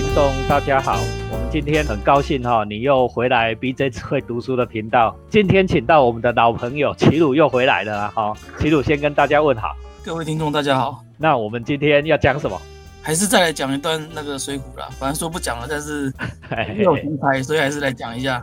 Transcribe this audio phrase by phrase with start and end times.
[0.00, 1.00] 听众大家好，
[1.32, 5.12] 我们今天很高兴哈，你又回来 BJ 智慧读书的频道。
[5.28, 9.74] 今天请到我们的老朋友齐鲁又回来了哈，齐鲁先跟大家问好。
[10.04, 12.56] 各位听众大家好，那我们今天要讲什么？
[13.02, 16.12] 还是再来讲一段那个水浒啦，反正说不讲了，但是
[16.76, 18.40] 没有题材，所以还是来讲一下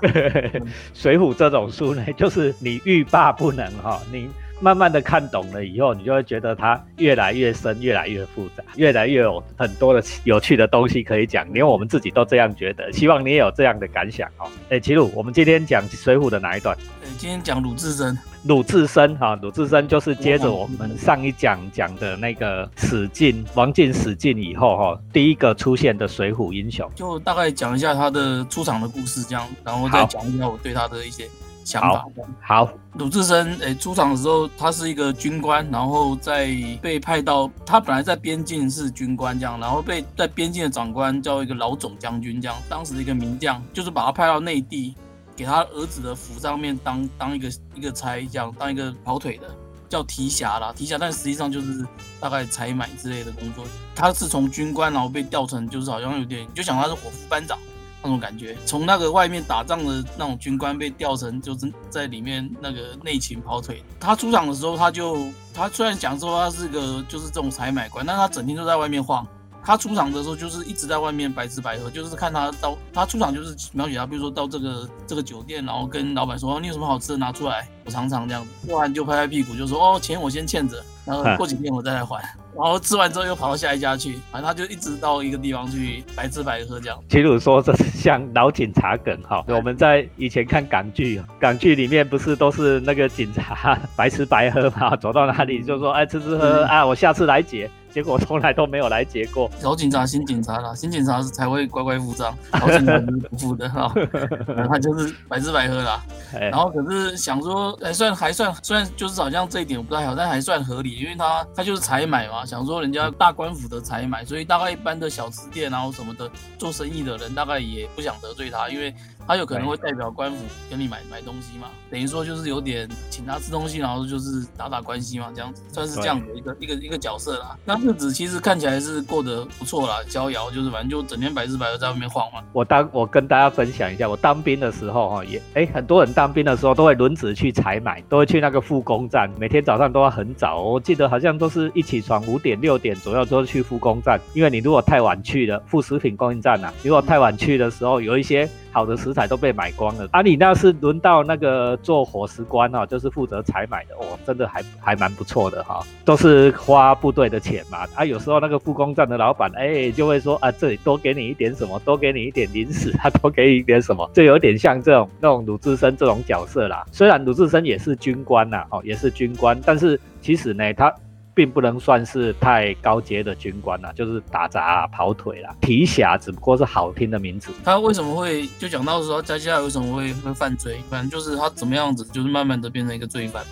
[0.94, 4.28] 水浒这种书呢，就是你欲罢不能哈，你。
[4.60, 12.92] 慢慢的看懂了以后，你就会觉得它越来越深，越来越复杂，越来越有很多的有趣的东西可以讲，连我们自己都这样觉得。
[12.92, 14.48] 希望你也有这样的感想哦。
[14.70, 16.76] 哎，齐鲁，我们今天讲水浒的哪一段？
[17.02, 18.18] 呃，今天讲鲁智深。
[18.44, 26.88] 鲁智深哈，鲁智深就是接着我们上一讲讲的那个史进，王进史进以后哈，第一个出现的水浒英雄。
[26.96, 31.28] 就大概讲一下他的出场的故事，这样，然后再讲一下我对他的一些。
[31.66, 32.06] 想法
[32.42, 44.96] 好，鲁智深诶，出场的时候他是一个军官，然后在被派到他本来在边境是军官这样，然后被在边境的长官叫一个老总将军这样，当时的一个名将，就是把他派到内地，
[45.36, 49.50] 给他儿子的府上面当当一个一个差这样，当一个跑腿的，
[49.90, 51.84] 叫提辖啦，提辖，但实际上就是
[52.20, 53.66] 大概采买之类的工作。
[53.96, 57.58] 他是从军官然后被调成，就是好像有点，就想他是伙夫班长。
[58.06, 63.84] 那种感觉，从那个外面打仗的那种军官被调成，就是在里面那个内勤跑腿。
[64.00, 69.26] 他出场的时候，他就他虽然讲说他是个就是这种采买官，但他整天都在外面晃。
[69.68, 78.68] 他出场的时候就是一直在外面白吃白喝，就是看他到他出场就是描写他，比如说到这个这个酒店，然后跟老板说你有什么好吃的拿出来，我尝尝这样子。
[78.68, 82.24] 做完就拍拍屁股就说哦钱我先欠着，然后过几天我再来还。
[82.56, 86.98] 然后吃完之后又跑到下一家去，反正他就一直到一个地方去白吃白喝这样。
[87.10, 97.70] 齐鲁说这是像老警察梗哈，我们在以前看港剧，港剧里面不是都是那个警察白吃白喝嘛，走到哪里就说哎吃吃喝喝啊，我下次来结。
[97.96, 99.50] 结果从来都没有来结过。
[99.62, 103.90] 老警察、新警察啦，新警察是才会乖乖付账，老警察是不付的哈。
[104.68, 106.04] 他就是白吃白喝啦。
[106.34, 118.94] 然后可是想说，还算还算，虽然就是好像这一点不太好，但还算合理，因为他他就是采买嘛，想说人家大官府的采买，所以大概一般的小吃店然后什么的做生意的人，大概也不想得罪他，因为。
[119.28, 120.38] 他有可能会代表官府
[120.70, 127.58] 跟你买买东西嘛，等于说就是有点请他吃东西，然后就是打打关系嘛，这样子算是这样的一个一个一个角色啦。
[127.66, 132.42] 那日子其实看起来是过得不错啦，逍遥就是反正就整天白日白日在外面晃嘛。
[132.54, 148.48] 我当我跟大家分享一下，我当兵的时候哈，也哎很多人当兵的时候都会轮值去采买，都会去那个复工站，每天早上都要很早，我记得好像都是一起床五点六点左右都去复工站，因为你如果太晚去了，副食品供应站呐，如果太晚去的时候，有一些。
[148.76, 150.22] 好的食材都被买光了啊！
[150.22, 157.88] 你那是轮到那个做伙食官哈，就是负责采买的哦，真的还还蛮不错的哈，都是花部队的钱嘛。
[157.96, 166.84] 啊，有时候那个复工站的老板哎，就会说啊，这里多给你一点什么，多给你一点零食，他多给你一点什么，就有点像这种那种鲁智深这种角色啦。
[166.92, 170.94] 虽然鲁智深也是军官呐，哦，也是军官，但是其实呢，他。
[171.36, 175.54] 并不能算是太高阶的军官啦，就是打杂跑腿啦。
[175.62, 177.52] 提辖只不过是好听的名字。
[177.64, 180.80] 他为什么会就讲到说在下为什么会会犯罪？
[180.90, 183.44] 反正就是他怎么样子，就是慢慢的变成一个罪犯。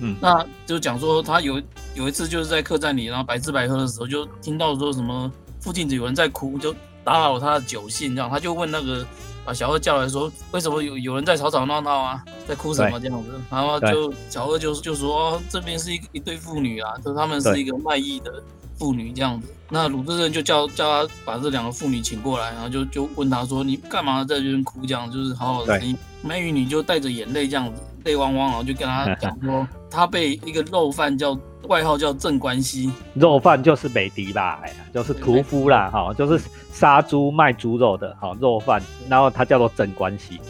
[0.00, 1.60] 嗯，那就讲说他有
[1.94, 9.04] 有一次就是在客栈里，然后白吃白喝的时候，就听到说什么附近有人在哭，就打扰他的酒兴，这样他就问那个。
[9.44, 13.30] 把小二叫来说，为什么有有人在吵吵闹闹啊，在哭什么这样子？
[13.50, 18.42] 然后就小二就就说，这边是一一对妇女啊，就他们是一个卖艺的
[18.78, 19.48] 妇女这样子。
[19.68, 24.84] 那鲁智深就叫叫他把这两个妇女请过来，然后就就问他说，你干嘛在这边哭？
[24.86, 25.96] 这样就是好好的声音。
[26.22, 31.38] 卖玉女就带着眼泪这样子，泪汪汪，然后就跟他讲说， 他被一个肉贩叫。
[31.68, 40.40] 外号叫郑关西，肉贩就是美迪吧，哎呀，就是屠夫啦，哈，就是杀猪卖猪肉的，哈，肉贩，然后他叫做郑关西，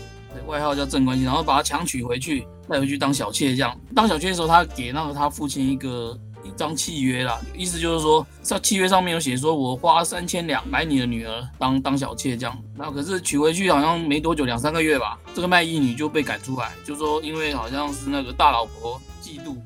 [0.53, 6.15] 外号叫镇关西，然后把他强娶回去，带回去当小妾，这样当小妾的时候，他给那个他父亲一个
[6.45, 19.01] 一张契约啦，意思就是说，在契约上面有写说，我花三千两买你的女儿当当小妾这样，然后可是娶回去好像没多久，两三个月吧，这个卖艺女就被赶出来，就说因为好像是那个大老婆。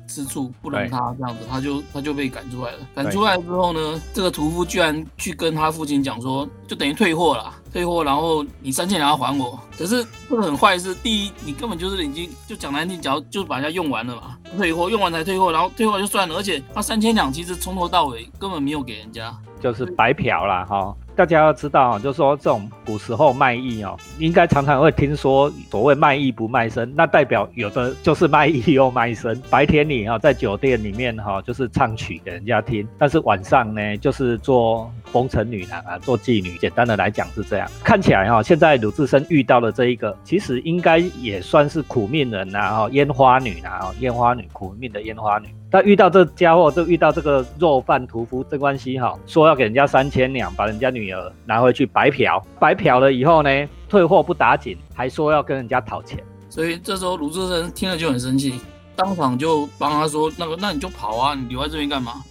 [0.07, 2.79] 吃醋不容他这样子，他就他就被赶出来了。
[2.95, 9.59] 赶出来之后呢，这个屠夫居然去跟他父亲讲说，就等于退货了，退货，然后你三千两要还我。
[9.77, 20.95] 可是这个很坏，是第一，你根本就是已经就讲难听，讲就把人家用完了嘛，退货用完才退货，然后退货就算了，而且他三千两其实从头到尾根本没有给人家，就是白嫖了哈。
[21.17, 29.35] 大家要知道啊，就是说这种古时候卖艺哦，应该常常会听说所谓卖艺不卖身，那代表有的就是卖艺又卖身。
[29.49, 36.55] 白天里哈在酒店里面哈就是唱曲给人家听，但是晚上呢就是做风尘女郎啊，做妓女。
[36.59, 37.67] 简单的来讲是这样。
[37.83, 45.47] 看起来哈，现在鲁智深遇到的这一个，其实应该也算是苦命人呐，哈，烟花女呐，哈，烟花女，苦命的烟花女。
[45.69, 53.49] 但遇到这家伙，就遇到这个肉贩屠夫郑关西哈，说要给人家三千两，把人家女儿拿回去白嫖，白嫖了以后呢，
[53.89, 56.23] 退货不打紧，还说要跟人家讨钱。
[56.49, 58.59] 所以这时候鲁智深听了就很生气。
[58.95, 62.23] 当场就帮他说那个，那你就跑啊，你留在这边干嘛？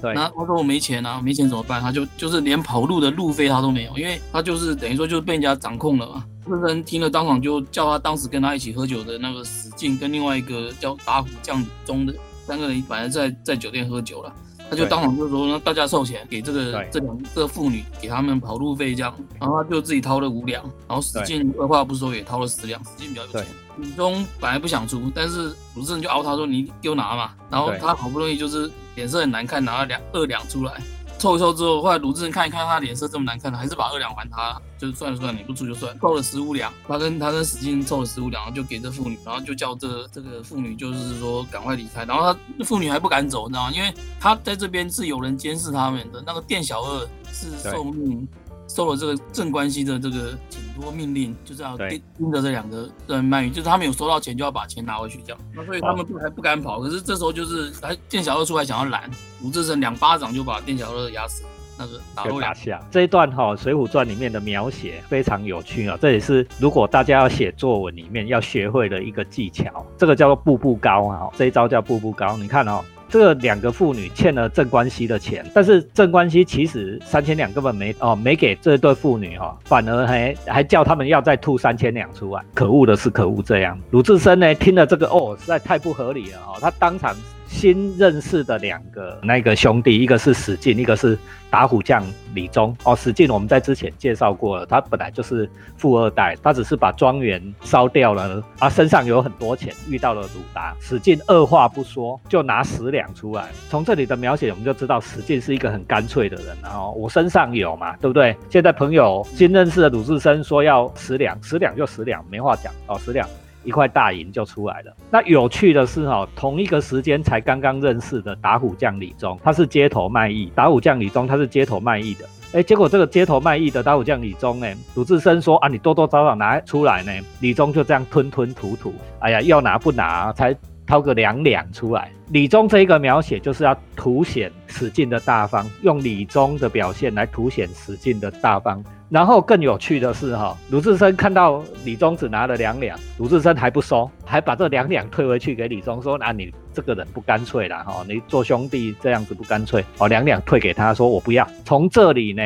[0.00, 1.80] 对，那他说我没钱啊，没钱怎么办？
[1.80, 6.24] 他就就是连跑路的路费他都没有，因为他就是等于说就是被人家掌控了嘛。
[6.46, 12.14] 这人听了当场就叫他当时跟他一起喝酒的那个史进跟另外一个叫打虎将中的
[12.52, 14.30] 三个人，本来在在酒店喝酒了。
[14.68, 23.46] 他就当场就说，那大家凑钱给这个这两个妇女，给他们跑路费这样，然后他就自己掏了五两，然后史进二话不说也掏了十两，史进比较有钱。
[23.78, 30.74] 李忠本来不想出，但是鲁智深就熬他说你给我拿嘛，然后他好不容易就是脸色很难看，拿了两二两出来。
[31.22, 36.72] 凑一凑之后，后来鲁智深看一看他脸色这么难看，还是把二两还他，就是算了算了，你不出就算，凑了十五两。
[36.88, 42.04] 他跟他跟史进凑了十五两，就给这妇女，然后就叫这这个妇女就是说赶快离开。
[42.04, 43.72] 然后他妇女还不敢走，你知道吗？
[43.72, 48.26] 因为他在这边是有人监视他们的，那个店小二是受命。
[48.74, 55.38] 收了这个镇关西的这个请托命令，就是要盯盯着这两个人卖鱼，就是他们有收到钱就要把钱拿回去这样。
[55.54, 59.10] 那所以他们还不敢跑，可是这时候就是还店小二出来想要拦，
[59.42, 61.44] 鲁智深两巴掌就把店小二压死，
[61.78, 62.80] 那个打落两下。
[62.90, 72.38] 这一段哈《水浒传》里面的描写非常有趣啊，这也是如果大家要写作文里面要学会的一个技巧，这个叫做步步高啊，这一招叫步步高。
[72.38, 72.82] 你看哦。
[73.12, 82.42] 这两个妇女欠了郑关西的钱，但是郑关西其实三千两根本没哦，没给这对妇女哈，反而还还叫他们要再吐三千两出来。
[82.54, 87.14] 可恶的是可恶这样，鲁智深呢听了这个哦，实在太不合理了哦，他当场。
[87.52, 91.16] 新认识的两个那个兄弟，一个是史进，一个是
[91.50, 92.02] 打虎将
[92.34, 92.74] 李忠。
[92.82, 103.48] 哦，史进我们在之前介绍过了，他本来就是富二代，他只是把庄园烧掉了，啊，身上有很多钱，遇到了鲁达，史进二话不说就拿十两出来。
[103.68, 106.56] 从这里的描写，我们就知道史进是一个很干脆的人。
[106.62, 108.34] 然后我身上有嘛，对不对？
[108.48, 113.28] 现在朋友新认识的鲁智深说要十两，十两就十两，没话讲哦，十两。
[113.64, 114.96] 一块大银就出来了。
[115.10, 120.52] 那有趣的是哈，同一个时间才刚刚认识的打虎将李忠，他是街头卖艺。
[120.54, 122.24] 打虎将李忠他是街头卖艺的。
[122.52, 127.12] 哎，结果这个街头卖艺的打虎将李忠呢，鲁智深说啊，你多多少少拿出来呢。
[127.40, 130.54] 李忠就这样吞吞吐吐，哎呀，要拿不拿，才
[130.92, 132.12] 掏个两两出来。
[132.28, 138.84] 李忠这一个描写就是要凸显史进的大方，用李忠的表现来凸显史进的大方。
[139.08, 152.42] 然后更有趣的是，哈，鲁智深看到李忠只拿了两两，鲁智深还不收，还把这两两退回去给李忠，说：“那你这个人不干脆了，哈，你做兄弟这样子不干脆，哦，两两退给他，说我不要。”从这里呢，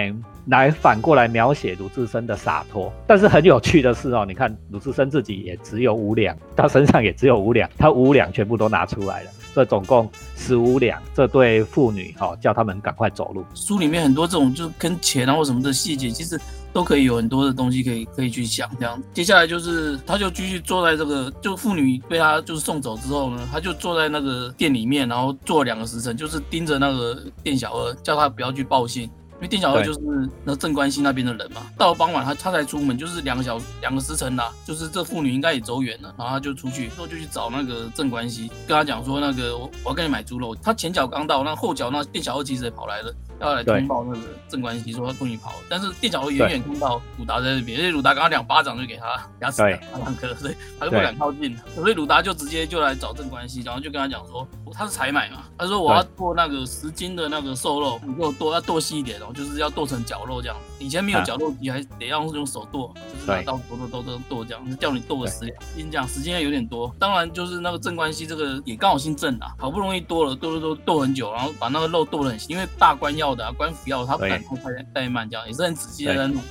[0.46, 2.92] 来反过来描写鲁智深的洒脱。
[3.06, 9.30] 但是很有趣的是，哦，你看鲁智深自己也只有五两，他身上也只有五两，他五两全部都拿出来了。
[9.54, 13.42] 这总共十五两，这对父女哈，叫他们赶快走路。
[13.54, 16.38] 书里面很多这种就跟钱啊或什么的细节，其实
[16.74, 18.68] 都可以有很多的东西可以可以去想。
[18.78, 29.10] 这样，接下来就是他就继续坐在这个，就妇女被他就是送走之后呢，他就坐在那个店里面，然后坐两个时辰，就是盯着那个店小二，叫他不要去报信。
[29.36, 30.00] 因为店小二就是
[30.44, 43.14] 那镇关西那边的人嘛，到了傍晚他他才出门，就是两个小两个时辰啦，就是这妇女应该也走远了，然后他就出去，之后就去找那个镇关西，跟他讲说那个我我要跟你买猪肉，他前脚刚到，那后脚那店小二其实也跑来了。
[43.40, 45.50] 要来通报那个镇关西，说他终于跑。
[45.50, 49.06] 了，但是店小二远远看到鲁达在那边，因为鲁达刚刚两巴掌就给他
[49.40, 73.25] 牙齿打，两颗，所以他就不敢靠近，所以鲁达就直接就来找镇关西，然后就跟他讲说，他是采买嘛，他说我要剁那个十斤的那个瘦肉，你给我剁，要剁细一点哦，就是要剁成绞肉这样，以前没有绞肉机，还得要用手剁，就是拿刀剁剁剁剁剁这样，叫你剁个十两，跟你讲时间有点多，当然就是那个镇关西这个也刚好姓郑啊，好不容易剁了剁剁剁剁很久，然后把那个肉剁得很细，因为大官要。
[73.26, 76.42] 要的官府要，他不敢太快怠慢，这样也是很仔细的在弄。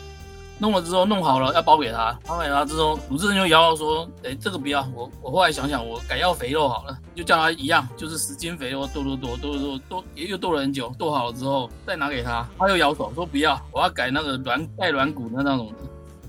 [0.57, 15.73] 弄了之后弄好了要包给他，包给他之后，鲁智深就摇摇说：“哎，这个不要，我我后来想想，我改要肥肉好了，就叫他一样，就是十斤肥肉剁剁剁剁剁剁，也又剁了很久，剁好了之后再拿给他，他又摇手说不要，我要改那个软带软骨的那种。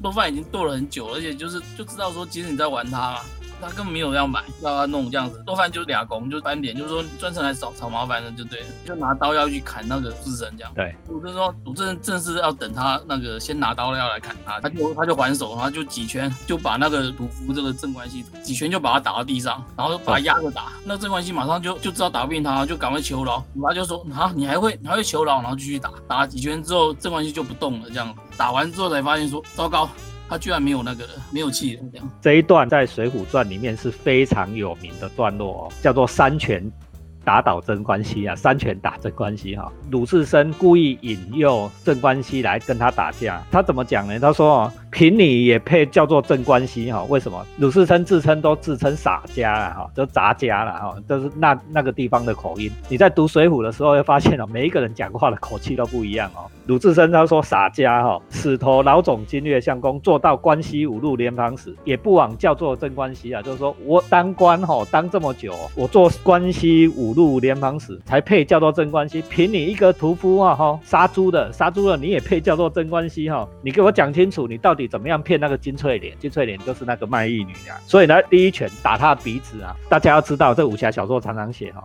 [0.03, 3.21] 肉饭已经剁了很久，而且就是就知道说其实你在玩他。”
[3.61, 5.43] 他根本没有要买，要他弄这样子。
[5.47, 10.73] 多饭就俩工，就翻脸，就是说专程来找找麻烦的，就对了，就拿刀要去砍那个智神这样。
[10.75, 20.73] 对，鲁智说鲁智正是要等他那个先拿刀要来砍他，他就他就还手，然后就几拳就把那个鲁夫这个镇关西几拳就把他打到地上，然后把他压着打。
[20.85, 23.45] 那镇关西马上就就知道打不赢他，就赶快求饶。
[23.63, 29.89] 他就说啊，你还会你还会求饶，然后继续打，打了几拳之后镇关西就不动了，这样打完之后才发现说糟糕。
[30.29, 32.11] 他居然没有那个没有气这样。
[32.21, 36.63] 这一段在《水浒传》里面是非常有名的段落哦，叫做三拳
[37.25, 39.73] 打倒镇关西啊，三拳打镇关西哈。
[39.91, 44.19] 鲁智深故意引诱镇关西来跟他打架，他怎么讲呢？
[44.19, 44.73] 他说。
[44.97, 47.05] 凭你也配叫做镇关西哈？
[47.11, 49.91] 为什么鲁智深自称都自称洒家了哈？
[49.95, 50.97] 都杂家了哈？
[51.07, 52.71] 都是那那个地方的口音。
[52.89, 56.49] 你在读水浒的时候会发现哦，每一个人讲话的口气都不一样哦。
[56.65, 63.43] 鲁智深他说洒家哈，使头老总金岳相公做到关西五路联防使，也不枉叫做镇关西啊。
[63.43, 69.23] 就是说我当官哈当这么久，我做关西五路联防使才配叫做镇关西。
[69.29, 73.47] 凭你一个屠夫啊哈，杀猪的杀猪的你也配叫做镇关西哈？
[73.61, 74.86] 你给我讲清楚，你到底。
[74.87, 76.17] 怎么样骗那个金翠莲？
[76.19, 79.75] 金翠莲就是那个卖艺女啊，所以呢，第一拳打她鼻子啊。
[79.89, 81.85] 大家要知道，这武侠小说常常写哈，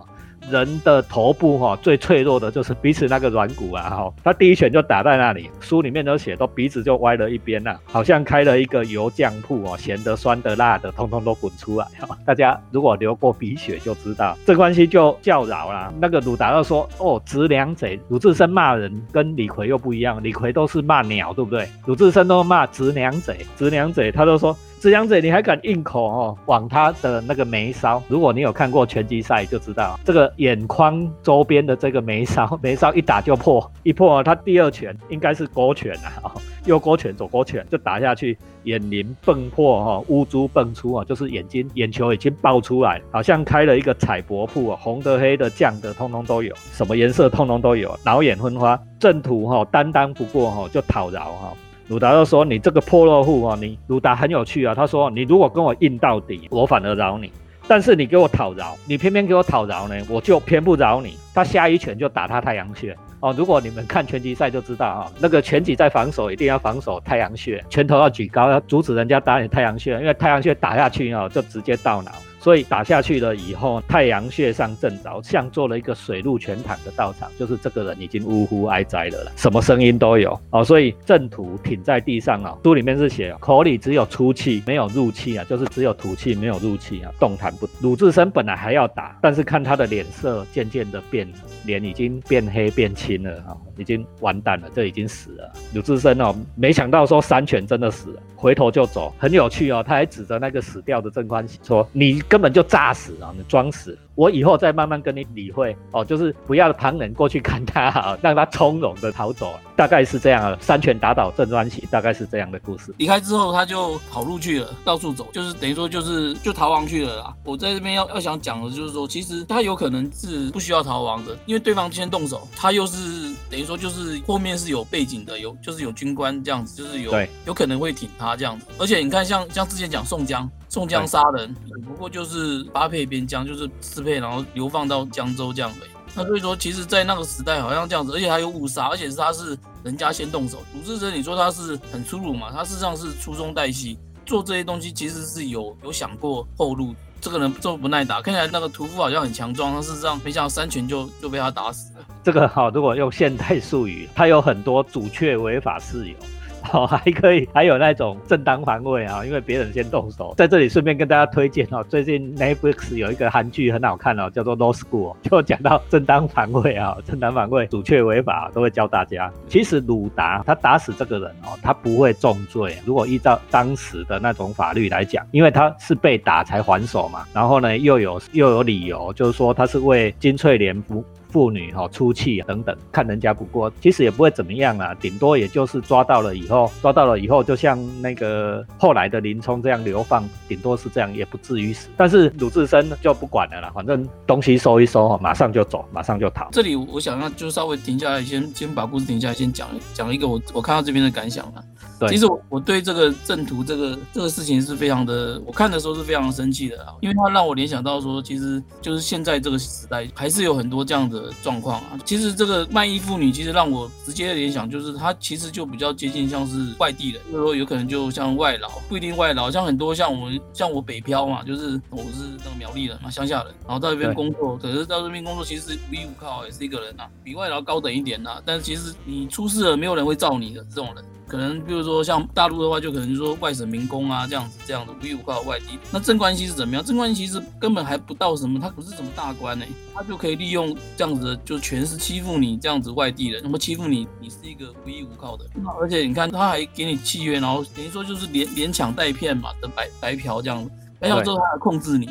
[0.50, 4.14] 人的头部哈最脆弱的就是鼻子那个软骨啊哈。
[4.24, 12.18] 他第一拳就打在那里，书里面都写，都鼻子就歪了一边呐，好像开了一个油酱铺哦，咸的、酸的、辣的，通通都滚出来哈。
[12.26, 15.94] 大家如果流过鼻血就知道，这关系就叫饶啦。
[16.00, 21.68] 那个鲁达又说哦，直两贼，鲁智深骂人跟李逵又不一样，李逵都是骂鸟，对不对？
[21.86, 24.58] 鲁智深都骂直两贼，直两贼，他都说。
[24.82, 26.36] 直两嘴，你还敢硬口哦？
[26.48, 36.34] 往他的那个眉梢，如果你有看过拳击赛，就知道这个眼眶周边的这个眉梢，眉梢一打就破，一破他第二拳应该是勾拳啊，
[36.66, 51.54] 右勾拳、左勾拳就打下去，眼鳞迸破哈，乌珠迸出啊，就是眼睛眼球已经爆出来，好像开了一个彩帛铺啊，红的、黑的、酱的，通通都有，什么颜色通通都有，老眼昏花，正途哈担当不过哈，就讨饶哈。
[51.88, 54.74] 鲁达就说：“你这个破落户啊，你鲁达很有趣啊。
[54.74, 57.28] 他说：你如果跟我硬到底，我反而饶你；
[57.68, 61.18] 但是你给我讨饶，你偏偏给我讨饶呢，我就偏不饶你。
[61.34, 62.96] 他下一拳就打他太阳穴。
[63.20, 63.34] 哦。
[63.38, 70.56] 如果你们看拳击赛就知道啊， 那个拳击在防守一定要防守太阳穴，拳头要举高，要阻止人家打你太阳穴，因为太阳穴。
[70.56, 72.12] 打下去啊，就直接到脑。”
[72.42, 80.64] 所以打下去了以后，太阳穴上正着，像做了一个水陆全躺的道场，就是这个人已经呜呼哀哉了，什么声音都有哦。
[80.64, 87.70] 所以正土挺在地上啊，书里面是写口里只有出气，没有入气啊，就是只有吐气，没有入气啊，动弹不。
[87.80, 91.32] 鲁智深本来还要打，但是看他的脸色渐渐的变，
[91.66, 95.54] 脸已经变黑变青了啊，已经完蛋了，这已经死了。
[95.76, 103.34] 鲁智深哦，没想到说三拳真的死了，回头就走，很有趣哦，他还指着那个死掉的郑宽喜说：“你。”根本就炸死啊！
[103.38, 103.98] 你装死。
[104.16, 110.58] 我以后再慢慢跟你理会哦，就是不要旁人过去看他哈，让他从容的逃走，大概是这样。
[110.60, 112.94] 三拳打倒郑专喜，大概是这样的故事。
[112.98, 117.34] 离开之后，他就跑路去了，到处走，就是等于说就是就逃亡去了啦。
[117.46, 127.12] 我在这边要要想讲的就是说，其实他有可能是不需要逃亡的，因为对方先动手，他又是等于说就是后面是有背景的，有就是有军官这样子，就是有
[127.46, 128.66] 有可能会挺他这样子。
[128.78, 133.70] 而且你看，像像之前讲宋江，宋江杀人只不过就是八配边疆，就是
[134.02, 134.20] 配。
[134.20, 140.60] 然后流放到江州这样的，那所以说，其实，在那个时代好像这样子，而且还有误杀，而且是他是人家先动手。
[140.74, 142.52] 鲁智深，你说他是很粗鲁嘛？
[142.52, 146.94] 他事实上是粗中带细，做这些东西其实是有有想过后路。
[147.22, 152.00] 这个人这么不耐打，看起来那个屠夫好像很强壮，但事实上没想到三拳就就被他打死了。
[152.24, 156.16] 这个好，如果用现代术语，他有很多主却违法事由。
[156.72, 160.34] 哦，还可以，还有那种正当防卫啊，因为别人先动手。
[160.38, 169.32] 在这里顺便跟大家推荐哦，最近 Netflix 有一个韩剧很好看哦，叫做《Law School》，就讲到正当防卫啊，正当防卫、主却违法都会教大家。
[169.48, 172.76] 其实鲁达他打死这个人哦，他不会重罪。
[172.86, 181.04] 如果依照当时的那种法律来讲，因为他是被打才还手嘛，然后呢又有又有理由，就是说他是为金翠莲服。
[181.32, 191.90] 妇女哈出气等等，看人家不过，其实也不会怎么样啊，顶多也就是抓到了以后，抓到了以后，就像那个后来的林冲这样流放，顶多是这样，也不至于死。
[191.96, 196.50] 但是鲁智深就不管了啦，反正东西收一收，马上就走，马上就逃。
[196.52, 201.64] 这里我想要就稍微停下来，先先把故事停下来，先讲讲一个我我看到这边的感想啊。
[202.08, 212.00] 对其实我我对这个正途这个这个事情是非常的，我看的时候是非常生气的啊，因为它让我联想到说，其实就是现在这个时代还是有很多这样的状况啊。
[212.04, 231.06] 其实这个卖艺妇女，其实让我直接联想就是，她其实就比较接近像是外地人，就是说有可能就像外劳，不一定外劳，像很多像我们像我北漂嘛，就是我是那个苗栗人嘛，乡下人，然后到这边工作，可是到这边工作其实无依无靠，也是一个人啊，比外劳高等一点呐、但是其实你出事了，没有人会罩你的这种人。
[231.32, 235.80] 可能比如说像大陆的话，就可能说外省民工啊这样子这样子无依无靠的外地。
[235.90, 236.84] 那镇关西是怎么样？
[236.84, 245.46] 镇关西其实根本还不到什么，他不是什么大官呢、他就可以利用这样子的，就全是欺负你这样子外地人，那么欺负你，你是一个无依无靠的。
[245.80, 250.70] 而且你看他还给你契约，然后等于说就是连连抢带骗嘛等白白嫖这样子，
[251.00, 252.10] 白嫖之后他还控制你。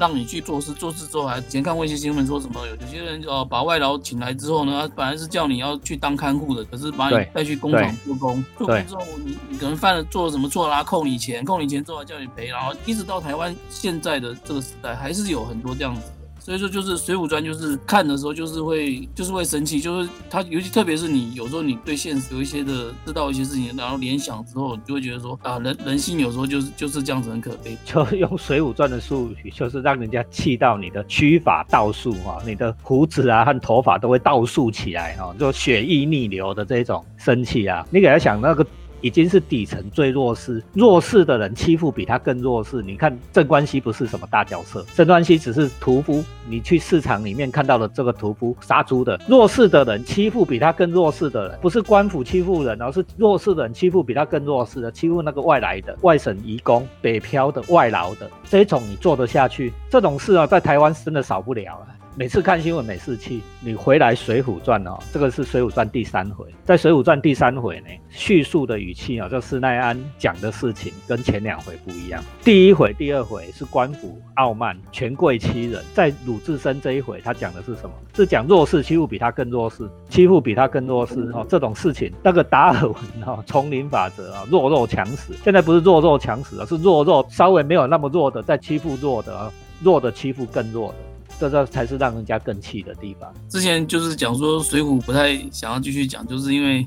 [0.00, 16.19] 让你去做事，做事之后还以前看过一些新闻说什么有有些人呃把外劳请来之后呢，他本来是叫你要去当看护的，可是把你带去工厂做工，做工之后你你可能犯了做了什么错啦，扣你钱，扣你钱之后还叫你赔，然后一直到台湾现在的这个时代，还是有很多这样子的。
[16.40, 27.76] 所以说，就是《水浒传》，就是看的时候，就是会，就是会生气，就是他，尤其特别是你有时候你对现实有一些的知道一些事情，然后联想之后，你就会觉得说啊，人人性有时候就是就是这样子很可悲。
[27.84, 37.86] 就用《水浒传》的术语，就是让人家气到你的须发倒竖哈，你的胡子啊和头发都会倒竖起来哈，就血液逆流的这种生气啊。
[37.90, 38.66] 你给他想那个。
[39.00, 42.82] 已经是底层最弱势，弱势的人欺负比他更弱势。
[42.82, 46.22] 你看镇关西不是什么大角色，镇关西只是屠夫。
[46.48, 59.72] 你去市场里面看到的这个屠夫杀猪的，弱势的人欺负比他更弱势的人，不是官府欺负人，而是弱势的人欺负比他更弱势的，欺负那个外来的外省移工、北漂的、外劳的这种，你做得下去？
[59.88, 61.86] 这种事啊，在台湾真的少不了啊。
[62.20, 72.22] 每次看新闻没事气，你回来《水浒传》哦，这个是《水浒传》第三回，在《水浒传》第三回呢，叙述的语气啊、哦，就施耐庵讲的事情跟前两回不一样。
[72.44, 77.92] 第一回、第二回是官府傲慢、权贵欺人，在鲁智深这一回，他讲的是什么？
[78.14, 85.32] 是讲弱势欺负比他更弱势，欺负比他更弱势哦，这种事情，那个达尔文哦，丛林法则啊，弱肉强食。
[85.42, 89.50] 现在不是弱肉强食，而是弱肉稍微没有那么弱的在欺负弱的，
[89.82, 91.09] 弱的欺负更弱的。
[91.40, 93.32] 这这才是让人家更气的地方。
[93.48, 96.86] 之前就是讲说《水浒》不太想要继续讲，就是因为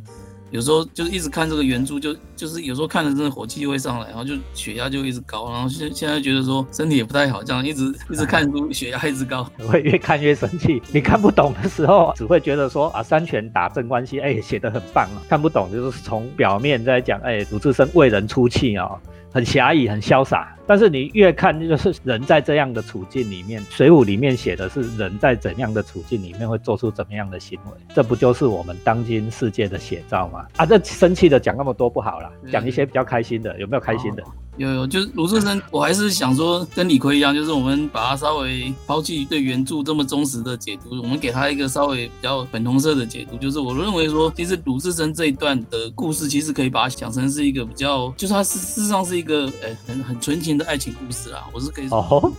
[0.51, 10.79] 有时候就是一直看这个原著，就就是有时候看着真的火气就会上来，然后就血压就一直高，然后现现在觉得说身体也不太好，这样一直一直看书，血压一直高， 会越看越生气。
[10.91, 15.17] 你看不懂的时候，只会觉得说啊，三拳打镇关西，哎，写得很棒啊。
[15.27, 18.99] 看不懂就是从表面在讲，哎，鲁智深为人出气啊、哦。
[19.33, 30.45] 很侠义，很潇洒，但是你越看就是人在这样的处境里面，《水浒》里面写的是人在怎样的处境里面会做出怎么样的行为，这不就是我们当今世界的写照吗？
[30.57, 34.23] 啊，这生气的讲那么多不好啦，讲一些比较开心的，有没有开心的？
[34.55, 51.87] 有有，就是鲁智深，我还是想说跟李逵一样，就是我们把他稍微抛弃对原著这么忠实的解读，我们给他一个稍微比较粉红色的解读，就是我认为说，其实鲁智深这一段的故事，其实可以把它想成是一个比较，就是他事事实上是一个呃很很纯情的爱情故事啊，我是可以。
[51.89, 52.31] 哦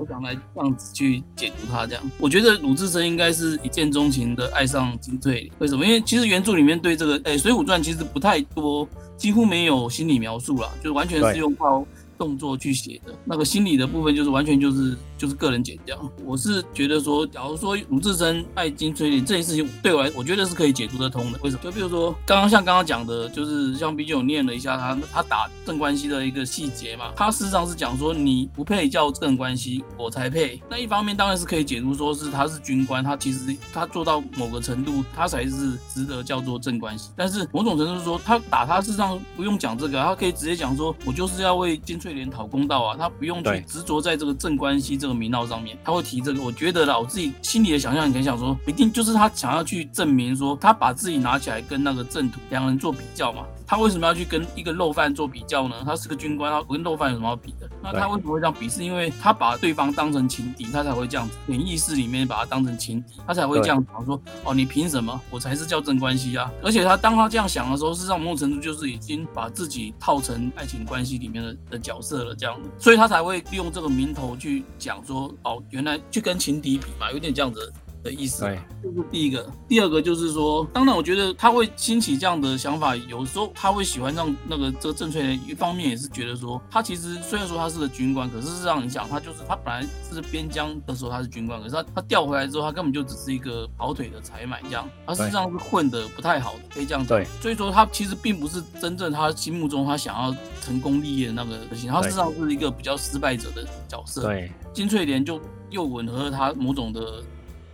[0.00, 5.50] 我想来这样子去解读它，这样我觉得鲁智深应该是一见钟情的爱上金翠莲。
[5.58, 5.84] 为什么？
[5.84, 11.84] 因为其实原著里面对这个，诶、水浒传》其实不太多，几乎没有心理描述啦，就是完全是用靠
[12.16, 13.12] 动作去写的。
[13.24, 15.98] 那个心理的部分就是完全就是就是个人剪掉。
[16.24, 21.38] 我是觉得说，假如说鲁智深爱金翠莲这件事情，对我来，我觉得是可以解读得通的。
[21.42, 21.62] 为什么？
[21.62, 30.62] 就比如说刚刚像刚刚讲的，就是像毕竟有念了一下他他打镇关西的一个细节嘛，他事实上是讲说你不配叫镇关西，我才配。
[30.70, 37.10] 那一方面当然是可以解读说是他是军官，他其实他做到某个程度，他才是值得叫做镇关西。
[37.16, 46.42] 但是某种程度是说，他打他事实上不用讲这个，他可以直接讲说，我就是要为金翠莲讨公道啊，他不用去执着在这个镇关西这个名号上面，他会提这个。
[46.42, 53.42] 我觉得啦，我自己心里的想象，你可以想说，一定就是他想要去证明说，他把自己拿起来跟那个正途两个人做比较嘛。
[53.68, 55.76] 他为什么要去跟一个肉贩做比较呢？
[55.84, 57.68] 他是个军官，他跟肉贩有什么好比的？
[57.82, 58.66] 那他为什么会这样比？
[58.66, 65.20] 是因为他把对方当成情敌，他才会这样子，潜意识里面把他当成情敌，他才会这样讲说：哦，你凭什么？
[65.30, 66.50] 我才是叫正关系啊！
[66.62, 77.70] 而且他当他这样想的时候，事实上某种程度就是已经把自己套成爱情关系里面的的角色了，这样子，所以他才会利用这个名头去讲说：哦，原来去跟情敌比嘛，有点这样子
[78.02, 78.44] 的意思。
[78.44, 79.50] 对，这是第一个。
[79.68, 97.18] 第二个就是说，当然我觉得他会兴起这样的想法，有时候他会喜欢上那个这个郑翠莲，一方面也是觉得说，他其实虽然说他是个军官，可是是让你想，他就是他本来是边疆的时候他是军官，可是他他调回来之后，他根本就只是一个跑腿的采买这样，他实际上是混的不太好的，可以这样讲。
[97.18, 104.22] 对，所以说他其实并不是真正他心目中他想要成功立业的那个事情，他实际上是一个比较失败者的角色。
[104.22, 107.22] 对，金翠莲就又吻合了他某种的。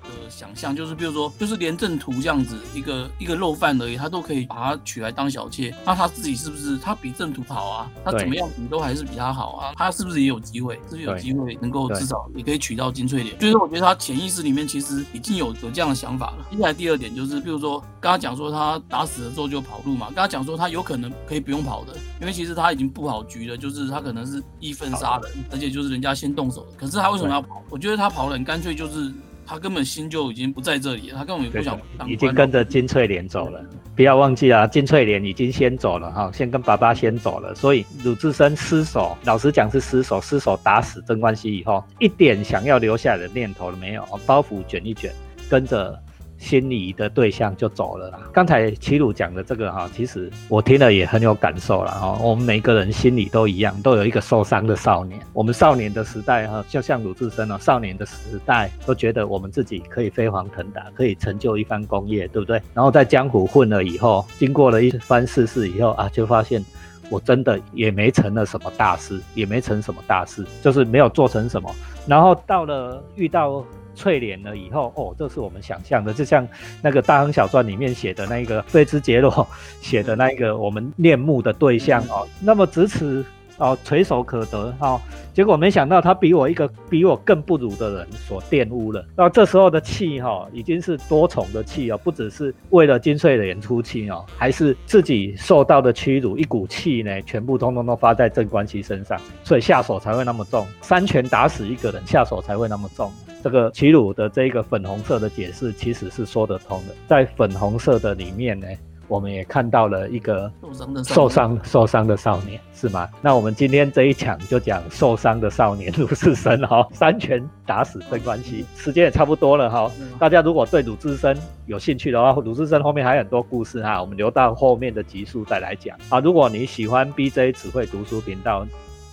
[0.04, 7.90] 的想象就是，比如说，就是连正途这样子一个一个肉贩而已，他都可以把他娶来当小妾，那他自己是不是他比正途好啊？
[8.04, 9.72] 他怎么样你都还是比他好啊？
[9.76, 10.74] 他是不是也有机会？
[10.88, 13.38] 是不是有机会能够至少也可以娶到金翠莲？
[13.38, 16.46] 就是我觉得他潜意识里面其实已经有有这样的想法了。
[16.50, 26.72] 接下来第二点就是，比如说刚刚讲说他打死了之后就跑路嘛，刚刚讲说他有可能可以不用跑的，因为其实他已经布好局了，就是他可能是义愤杀人，而且就是人家先动手的。
[26.76, 27.62] 可是他为什么要跑？
[27.70, 29.12] 我觉得他跑了，干脆就是。
[29.46, 31.78] 他根本心就已经不在这里了，他根本也不想。
[32.06, 45.12] 已经跟着金翠莲走了，不要忘记啊，金翠莲已经先走了哈，先跟爸爸先走了，所以鲁智深失手，老实讲是失手，失手打死镇关西以后，一点想要留下来的念头都没有，包袱卷一卷，
[45.48, 45.98] 跟着。
[46.44, 48.20] 心仪的对象就走了啦。
[48.32, 52.18] 刚才齐鲁讲的这个哈，其实我听了也很有感受了哈。
[52.22, 55.18] 我们每个人心里都一样，都有一个受伤的少年。
[55.32, 62.60] 我们少年的时代哈，就像鲁智深哦，少年的时代都觉得我们自己可以飞黄腾达，可以成就一番功业，对不对？
[62.74, 66.62] 然后在江湖混了以后，经过了一番世事以后啊，就发现
[67.08, 71.74] 我真的也没成了什么大事，也没成什么大事，就是没有做成什么。
[72.06, 73.64] 然后到了遇到。
[73.96, 76.46] 淬炼了以后，哦，这是我们想象的，就像
[76.82, 79.46] 那个《大亨小传》里面写的那个费兹杰洛
[79.80, 83.24] 写的那个我们恋慕的对象哦，那么咫尺
[83.58, 85.00] 哦，垂手可得哈，
[85.32, 89.04] 结果没想到他比我一个比我更不如的人所玷污了。
[89.16, 103.12] 那这时候的气哈，已经是多重的气哦，不只是为了金穗莲出气哦，还是自己受到的屈辱，一股气呢，全部通通都发在镇关西身上，所以下手才会那么重，三拳打死一个人，下手才会那么重。
[103.42, 108.66] 这个齐鲁的这个粉红色的解释其实是说得通的，在粉红色的里面呢，
[109.08, 113.08] 我们也看到了一个受伤的受伤受伤的少年，是吗？
[113.20, 119.90] 那我们今天这一讲就讲受伤的少年鲁智深哈， 三拳打死镇关西，时间也差不多了哈。
[120.18, 121.36] 大家如果对鲁智深
[121.66, 126.20] 有兴趣的话，鲁智深后面还有很多故事哈，我们留到后面的集数再来讲啊。
[126.20, 128.66] 如果你喜欢 BJ 只会读书频道。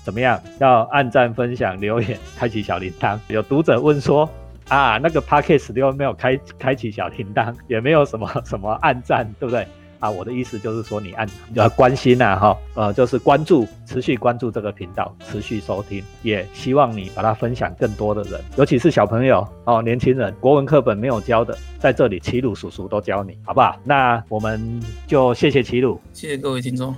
[0.03, 0.41] 怎么样？
[0.59, 3.19] 要按赞、分享、留言、开启小铃铛。
[3.29, 4.27] 有读者问说
[4.67, 9.63] ：“啊，那个 podcast 又没有开开启小铃铛，也没有什么什么暗赞，对不对？”
[10.01, 23.77] 啊，我的意思就是说，你按要关心呐，哈，呃，就是关注，持续关注这个频道，持续收听，也希望你把它分享更多的人，尤其是小朋友哦，年轻人，国文课本没有教的，在这里齐鲁叔叔都教你，好不好？
[23.83, 26.93] 那我们就谢谢齐鲁，谢谢各位听众。